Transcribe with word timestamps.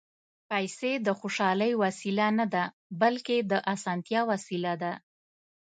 پېسې 0.49 0.91
د 1.05 1.07
خوشالۍ 1.19 1.71
وسیله 1.83 2.27
نه 2.39 2.45
ده، 2.53 2.63
بلکې 3.01 3.37
د 3.51 3.53
اسانتیا 3.73 4.21
وسیله 4.31 4.73
ده. 4.81 4.93